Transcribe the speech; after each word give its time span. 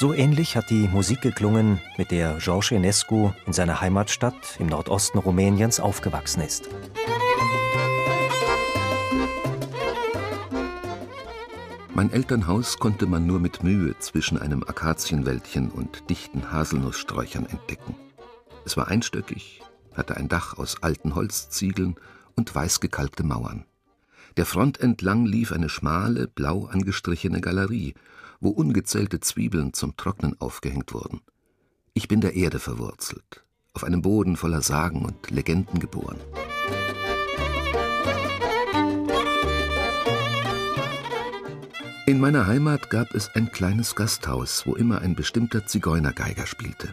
So 0.00 0.14
ähnlich 0.14 0.56
hat 0.56 0.70
die 0.70 0.88
Musik 0.88 1.20
geklungen, 1.20 1.78
mit 1.98 2.10
der 2.10 2.38
George 2.38 2.74
Enescu 2.74 3.32
in 3.44 3.52
seiner 3.52 3.82
Heimatstadt 3.82 4.56
im 4.58 4.68
Nordosten 4.68 5.18
Rumäniens 5.18 5.78
aufgewachsen 5.78 6.40
ist. 6.40 6.70
Mein 11.92 12.10
Elternhaus 12.10 12.78
konnte 12.78 13.04
man 13.04 13.26
nur 13.26 13.40
mit 13.40 13.62
Mühe 13.62 13.94
zwischen 13.98 14.40
einem 14.40 14.62
Akazienwäldchen 14.62 15.70
und 15.70 16.08
dichten 16.08 16.50
Haselnusssträuchern 16.50 17.44
entdecken. 17.44 17.94
Es 18.64 18.78
war 18.78 18.88
einstöckig, 18.88 19.60
hatte 19.92 20.16
ein 20.16 20.28
Dach 20.28 20.56
aus 20.56 20.82
alten 20.82 21.14
Holzziegeln 21.14 21.96
und 22.36 22.54
weiß 22.54 22.80
gekalkte 22.80 23.22
Mauern. 23.22 23.66
Der 24.36 24.46
Front 24.46 24.80
entlang 24.80 25.26
lief 25.26 25.52
eine 25.52 25.68
schmale, 25.68 26.28
blau 26.28 26.66
angestrichene 26.66 27.40
Galerie, 27.40 27.94
wo 28.40 28.50
ungezählte 28.50 29.20
Zwiebeln 29.20 29.72
zum 29.72 29.96
Trocknen 29.96 30.40
aufgehängt 30.40 30.92
wurden. 30.94 31.20
Ich 31.94 32.08
bin 32.08 32.20
der 32.20 32.34
Erde 32.34 32.58
verwurzelt, 32.58 33.44
auf 33.74 33.84
einem 33.84 34.02
Boden 34.02 34.36
voller 34.36 34.62
Sagen 34.62 35.04
und 35.04 35.30
Legenden 35.30 35.80
geboren. 35.80 36.18
In 42.06 42.18
meiner 42.18 42.46
Heimat 42.46 42.90
gab 42.90 43.14
es 43.14 43.28
ein 43.34 43.52
kleines 43.52 43.94
Gasthaus, 43.94 44.66
wo 44.66 44.74
immer 44.74 45.00
ein 45.00 45.14
bestimmter 45.14 45.66
Zigeunergeiger 45.66 46.46
spielte. 46.46 46.92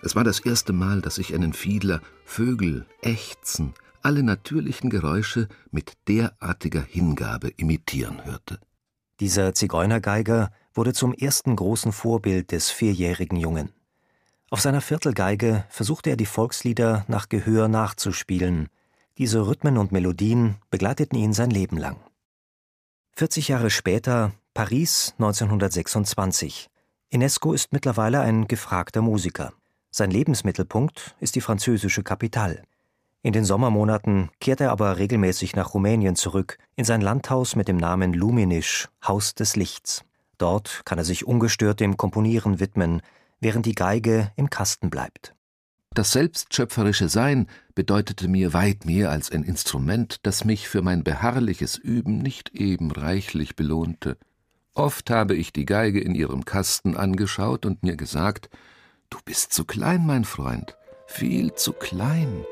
Es 0.00 0.16
war 0.16 0.24
das 0.24 0.40
erste 0.40 0.72
Mal, 0.72 1.00
dass 1.02 1.18
ich 1.18 1.34
einen 1.34 1.52
Fiedler, 1.52 2.00
Vögel, 2.24 2.86
Ächzen, 3.02 3.74
alle 4.02 4.22
natürlichen 4.22 4.90
Geräusche 4.90 5.48
mit 5.70 5.92
derartiger 6.08 6.82
Hingabe 6.82 7.48
imitieren 7.48 8.24
hörte. 8.24 8.58
Dieser 9.20 9.54
Zigeunergeiger 9.54 10.50
wurde 10.74 10.92
zum 10.92 11.14
ersten 11.14 11.56
großen 11.56 11.92
Vorbild 11.92 12.52
des 12.52 12.70
vierjährigen 12.70 13.36
Jungen. 13.36 13.72
Auf 14.50 14.60
seiner 14.60 14.80
Viertelgeige 14.80 15.64
versuchte 15.68 16.10
er 16.10 16.16
die 16.16 16.26
Volkslieder 16.26 17.04
nach 17.08 17.28
Gehör 17.28 17.68
nachzuspielen. 17.68 18.68
Diese 19.18 19.46
Rhythmen 19.46 19.78
und 19.78 19.92
Melodien 19.92 20.56
begleiteten 20.70 21.18
ihn 21.18 21.32
sein 21.32 21.50
Leben 21.50 21.78
lang. 21.78 21.96
40 23.12 23.48
Jahre 23.48 23.70
später, 23.70 24.32
Paris 24.54 25.14
1926. 25.18 26.68
Inesco 27.10 27.52
ist 27.52 27.72
mittlerweile 27.72 28.20
ein 28.20 28.48
gefragter 28.48 29.02
Musiker. 29.02 29.52
Sein 29.90 30.10
Lebensmittelpunkt 30.10 31.14
ist 31.20 31.34
die 31.34 31.42
französische 31.42 32.02
Kapitale. 32.02 32.62
In 33.24 33.32
den 33.32 33.44
Sommermonaten 33.44 34.30
kehrt 34.40 34.60
er 34.60 34.72
aber 34.72 34.98
regelmäßig 34.98 35.54
nach 35.54 35.74
Rumänien 35.74 36.16
zurück, 36.16 36.58
in 36.74 36.84
sein 36.84 37.00
Landhaus 37.00 37.54
mit 37.54 37.68
dem 37.68 37.76
Namen 37.76 38.12
Luminisch, 38.12 38.88
Haus 39.06 39.36
des 39.36 39.54
Lichts. 39.54 40.04
Dort 40.38 40.82
kann 40.84 40.98
er 40.98 41.04
sich 41.04 41.24
ungestört 41.24 41.78
dem 41.78 41.96
Komponieren 41.96 42.58
widmen, 42.58 43.00
während 43.40 43.66
die 43.66 43.76
Geige 43.76 44.32
im 44.34 44.50
Kasten 44.50 44.90
bleibt. 44.90 45.36
Das 45.94 46.12
selbstschöpferische 46.12 47.08
Sein 47.08 47.46
bedeutete 47.76 48.26
mir 48.26 48.54
weit 48.54 48.86
mehr 48.86 49.10
als 49.10 49.30
ein 49.30 49.44
Instrument, 49.44 50.16
das 50.24 50.44
mich 50.44 50.68
für 50.68 50.82
mein 50.82 51.04
beharrliches 51.04 51.76
Üben 51.76 52.18
nicht 52.18 52.50
eben 52.54 52.90
reichlich 52.90 53.54
belohnte. 53.54 54.16
Oft 54.74 55.10
habe 55.10 55.36
ich 55.36 55.52
die 55.52 55.66
Geige 55.66 56.00
in 56.00 56.14
ihrem 56.14 56.44
Kasten 56.44 56.96
angeschaut 56.96 57.66
und 57.66 57.82
mir 57.84 57.96
gesagt, 57.96 58.48
Du 59.10 59.18
bist 59.24 59.52
zu 59.52 59.64
klein, 59.66 60.06
mein 60.06 60.24
Freund, 60.24 60.76
viel 61.06 61.52
zu 61.52 61.74
klein. 61.74 62.46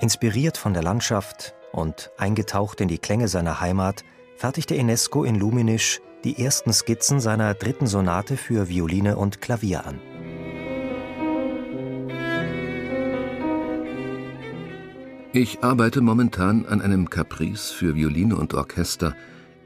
Inspiriert 0.00 0.58
von 0.58 0.74
der 0.74 0.82
Landschaft 0.82 1.54
und 1.72 2.10
eingetaucht 2.18 2.80
in 2.80 2.88
die 2.88 2.98
Klänge 2.98 3.26
seiner 3.28 3.60
Heimat, 3.60 4.04
fertigte 4.36 4.76
Enesco 4.76 5.24
in 5.24 5.34
Luminisch 5.34 6.00
die 6.24 6.42
ersten 6.42 6.72
Skizzen 6.72 7.20
seiner 7.20 7.54
dritten 7.54 7.86
Sonate 7.86 8.36
für 8.36 8.68
Violine 8.68 9.16
und 9.16 9.40
Klavier 9.40 9.86
an. 9.86 10.00
Ich 15.32 15.64
arbeite 15.64 16.00
momentan 16.00 16.64
an 16.66 16.80
einem 16.80 17.10
Caprice 17.10 17.70
für 17.70 17.96
Violine 17.96 18.36
und 18.36 18.54
Orchester, 18.54 19.16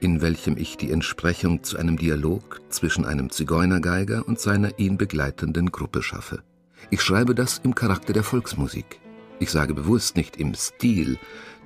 in 0.00 0.20
welchem 0.20 0.56
ich 0.56 0.76
die 0.76 0.90
Entsprechung 0.90 1.62
zu 1.62 1.76
einem 1.76 1.96
Dialog 1.96 2.60
zwischen 2.68 3.04
einem 3.04 3.30
Zigeunergeiger 3.30 4.26
und 4.26 4.40
seiner 4.40 4.78
ihn 4.78 4.98
begleitenden 4.98 5.70
Gruppe 5.70 6.02
schaffe. 6.02 6.42
Ich 6.90 7.02
schreibe 7.02 7.34
das 7.34 7.58
im 7.58 7.74
Charakter 7.74 8.12
der 8.12 8.22
Volksmusik. 8.22 9.00
Ich 9.40 9.50
sage 9.50 9.74
bewusst 9.74 10.16
nicht 10.16 10.36
im 10.36 10.54
Stil, 10.54 11.18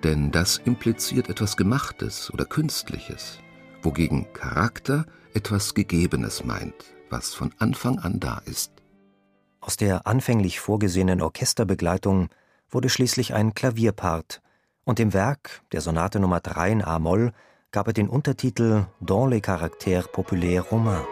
denn 0.02 0.30
das 0.30 0.58
impliziert 0.58 1.28
etwas 1.28 1.56
Gemachtes 1.56 2.32
oder 2.32 2.44
Künstliches, 2.44 3.38
wogegen 3.82 4.32
Charakter 4.32 5.06
etwas 5.34 5.74
Gegebenes 5.74 6.44
meint, 6.44 6.74
was 7.10 7.34
von 7.34 7.52
Anfang 7.58 7.98
an 7.98 8.20
da 8.20 8.38
ist. 8.44 8.72
Aus 9.60 9.76
der 9.76 10.06
anfänglich 10.06 10.60
vorgesehenen 10.60 11.22
Orchesterbegleitung 11.22 12.28
wurde 12.68 12.88
schließlich 12.88 13.32
ein 13.34 13.54
Klavierpart, 13.54 14.42
und 14.84 14.98
dem 14.98 15.12
Werk, 15.12 15.62
der 15.72 15.80
Sonate 15.80 16.18
Nummer 16.18 16.40
3 16.40 16.72
in 16.72 16.82
A-Moll, 16.82 17.32
gab 17.72 17.86
er 17.86 17.94
den 17.94 18.08
Untertitel 18.08 18.84
Dans 19.00 19.26
les 19.26 19.40
caractères 19.40 20.06
populaires 20.08 20.70
romains. 20.70 21.06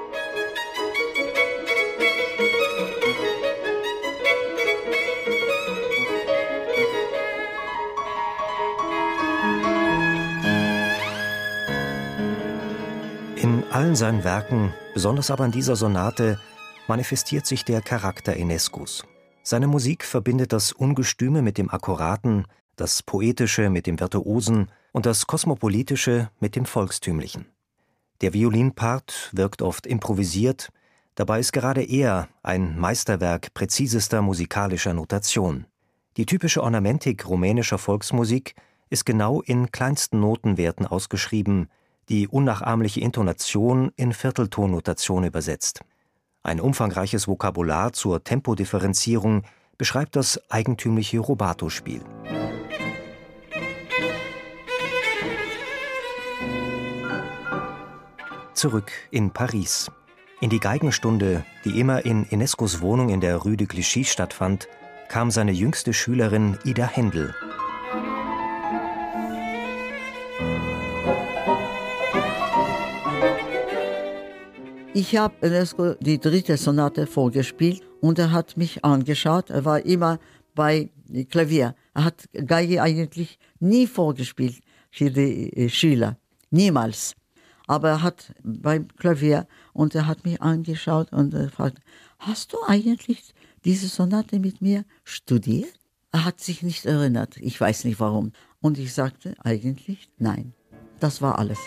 In 13.37 13.65
allen 13.73 13.97
seinen 13.97 14.23
Werken, 14.23 14.75
besonders 14.93 15.31
aber 15.31 15.47
in 15.47 15.53
dieser 15.53 15.77
Sonate, 15.77 16.39
manifestiert 16.87 17.47
sich 17.47 17.65
der 17.65 17.81
Charakter 17.81 18.37
Enescus. 18.37 19.03
Seine 19.43 19.67
Musik 19.67 20.05
verbindet 20.05 20.53
das 20.53 20.73
Ungestüme 20.73 21.41
mit 21.41 21.57
dem 21.57 21.71
Akkuraten, 21.71 22.45
das 22.77 23.03
Poetische 23.03 23.71
mit 23.71 23.87
dem 23.87 23.99
Virtuosen 23.99 24.71
und 24.93 25.07
das 25.07 25.27
Kosmopolitische 25.27 26.31
mit 26.41 26.57
dem 26.57 26.65
Volkstümlichen. 26.65 27.47
Der 28.21 28.35
Violinpart 28.35 29.31
wirkt 29.33 29.63
oft 29.63 29.87
improvisiert, 29.87 30.71
dabei 31.15 31.41
ist 31.41 31.53
gerade 31.53 31.83
er 31.83 32.29
ein 32.43 32.79
Meisterwerk 32.79 33.55
präzisester 33.55 34.21
musikalischer 34.23 34.93
Notation. 34.93 35.67
Die 36.17 36.27
typische 36.27 36.63
Ornamentik 36.63 37.27
rumänischer 37.27 37.79
Volksmusik 37.79 38.55
ist 38.91 39.07
genau 39.07 39.41
in 39.41 39.71
kleinsten 39.71 40.21
Notenwerten 40.21 40.87
ausgeschrieben, 40.87 41.69
die 42.09 42.27
unnachahmliche 42.27 43.01
Intonation 43.01 43.93
in 43.97 44.13
Vierteltonnotation 44.13 45.25
übersetzt. 45.25 45.81
Ein 46.43 46.61
umfangreiches 46.61 47.29
Vokabular 47.29 47.93
zur 47.93 48.25
Tempodifferenzierung 48.25 49.45
beschreibt 49.79 50.17
das 50.17 50.41
eigentümliche 50.51 51.21
Rubato-Spiel. 51.21 52.03
Zurück 58.61 58.93
in 59.11 59.31
Paris. 59.31 59.91
In 60.43 60.51
die 60.51 60.61
Geigenstunde, 60.61 61.47
die 61.65 61.81
immer 61.81 62.05
in 62.05 62.31
Enescos 62.31 62.83
Wohnung 62.83 63.09
in 63.09 63.23
der 63.23 63.39
Rue 63.39 63.57
de 63.57 63.67
Clichy 63.67 64.05
stattfand, 64.05 64.69
kam 65.09 65.31
seine 65.31 65.53
jüngste 65.53 65.95
Schülerin 65.95 66.59
Ida 66.65 66.87
Händel. 66.87 67.35
Ich 74.93 75.17
habe 75.17 75.35
Enesco 75.41 75.95
die 75.95 76.21
dritte 76.21 76.59
Sonate 76.59 77.07
vorgespielt 77.07 77.81
und 78.03 78.19
er 78.19 78.31
hat 78.31 78.59
mich 78.59 78.85
angeschaut. 78.85 79.49
Er 79.49 79.65
war 79.65 79.87
immer 79.87 80.19
bei 80.55 80.91
Klavier. 81.31 81.75
Er 81.95 82.05
hat 82.05 82.29
Geige 82.35 82.83
eigentlich 82.83 83.39
nie 83.59 83.87
vorgespielt 83.87 84.61
für 84.91 85.11
die 85.11 85.71
Schüler. 85.71 86.19
Niemals. 86.51 87.15
Aber 87.71 87.89
er 87.89 88.03
hat 88.03 88.35
beim 88.43 88.89
Klavier 88.97 89.47
und 89.73 89.95
er 89.95 90.09
hat 90.09 90.25
mich 90.25 90.43
angeschaut 90.43 91.13
und 91.13 91.33
er 91.35 91.51
fragt, 91.51 91.79
hast 92.19 92.53
du 92.53 92.57
eigentlich 92.67 93.33
diese 93.65 93.87
Sonate 93.87 94.41
mit 94.41 94.61
mir 94.61 94.85
studiert? 95.05 95.73
Er 96.11 96.25
hat 96.25 96.41
sich 96.41 96.65
nicht 96.65 96.85
erinnert, 96.85 97.37
ich 97.37 97.61
weiß 97.61 97.85
nicht 97.85 98.01
warum. 98.01 98.33
Und 98.61 98.77
ich 98.77 98.93
sagte 98.93 99.37
eigentlich 99.45 100.11
nein. 100.19 100.53
Das 100.99 101.23
war 101.23 101.39
alles. 101.39 101.61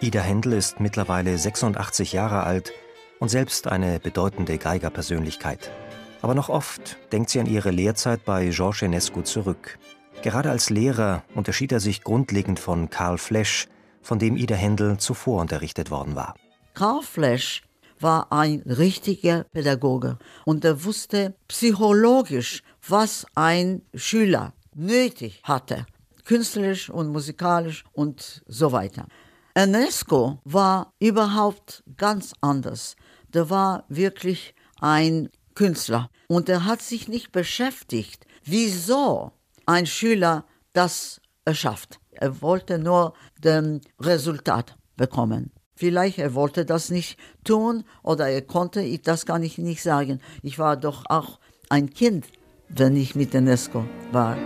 Ida 0.00 0.20
Händel 0.20 0.54
ist 0.54 0.80
mittlerweile 0.80 1.38
86 1.38 2.12
Jahre 2.12 2.42
alt 2.42 2.72
und 3.20 3.28
selbst 3.28 3.68
eine 3.68 4.00
bedeutende 4.00 4.58
Geigerpersönlichkeit. 4.58 5.70
Aber 6.20 6.34
noch 6.34 6.48
oft 6.48 6.96
denkt 7.12 7.30
sie 7.30 7.40
an 7.40 7.46
ihre 7.46 7.70
Lehrzeit 7.70 8.24
bei 8.24 8.48
Georges 8.48 8.82
Enescu 8.82 9.22
zurück. 9.22 9.78
Gerade 10.22 10.50
als 10.50 10.68
Lehrer 10.68 11.22
unterschied 11.34 11.70
er 11.70 11.80
sich 11.80 12.02
grundlegend 12.02 12.58
von 12.58 12.90
Karl 12.90 13.18
Flesch, 13.18 13.68
von 14.02 14.18
dem 14.18 14.36
Ida 14.36 14.56
Händel 14.56 14.98
zuvor 14.98 15.40
unterrichtet 15.40 15.90
worden 15.90 16.16
war. 16.16 16.34
Karl 16.74 17.02
Flesch 17.02 17.62
war 18.00 18.32
ein 18.32 18.62
richtiger 18.66 19.44
Pädagoge 19.44 20.18
und 20.44 20.64
er 20.64 20.84
wusste 20.84 21.34
psychologisch, 21.46 22.62
was 22.86 23.26
ein 23.34 23.82
Schüler 23.94 24.54
nötig 24.74 25.40
hatte, 25.44 25.86
künstlerisch 26.24 26.90
und 26.90 27.08
musikalisch 27.08 27.84
und 27.92 28.42
so 28.46 28.72
weiter. 28.72 29.06
Enesco 29.54 30.40
war 30.44 30.92
überhaupt 31.00 31.82
ganz 31.96 32.32
anders. 32.40 32.96
Der 33.34 33.50
war 33.50 33.84
wirklich 33.88 34.54
ein 34.80 35.28
Künstler 35.58 36.08
und 36.28 36.48
er 36.48 36.66
hat 36.66 36.80
sich 36.82 37.08
nicht 37.08 37.32
beschäftigt, 37.32 38.26
wieso 38.44 39.32
ein 39.66 39.86
Schüler 39.86 40.44
das 40.72 41.20
erschafft. 41.44 41.98
Er 42.12 42.40
wollte 42.42 42.78
nur 42.78 43.14
den 43.42 43.80
Resultat 43.98 44.76
bekommen. 44.96 45.50
Vielleicht 45.74 46.18
er 46.18 46.34
wollte 46.34 46.64
das 46.64 46.90
nicht 46.90 47.18
tun 47.42 47.82
oder 48.04 48.28
er 48.28 48.42
konnte, 48.42 48.98
das 48.98 49.26
kann 49.26 49.42
ich 49.42 49.58
nicht 49.58 49.82
sagen. 49.82 50.20
Ich 50.44 50.60
war 50.60 50.76
doch 50.76 51.02
auch 51.08 51.40
ein 51.70 51.90
Kind, 51.90 52.26
wenn 52.68 52.94
ich 52.94 53.16
mit 53.16 53.34
Enesco 53.34 53.84
war. 54.12 54.36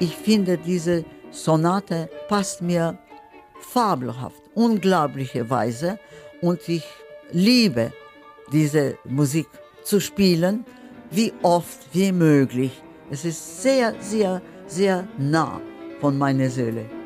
Ich 0.00 0.16
finde, 0.16 0.58
diese 0.58 1.04
Sonate 1.30 2.08
passt 2.28 2.62
mir 2.62 2.98
fabelhaft, 3.60 4.42
unglaubliche 4.54 5.48
Weise 5.48 5.98
und 6.40 6.68
ich 6.68 6.84
liebe 7.30 7.92
diese 8.52 8.96
Musik 9.04 9.46
zu 9.84 10.00
spielen, 10.00 10.64
wie 11.10 11.32
oft 11.42 11.78
wie 11.92 12.12
möglich. 12.12 12.82
Es 13.10 13.24
ist 13.24 13.62
sehr, 13.62 13.94
sehr, 14.00 14.42
sehr 14.66 15.06
nah 15.18 15.60
von 16.00 16.16
meiner 16.16 16.48
Seele. 16.48 16.99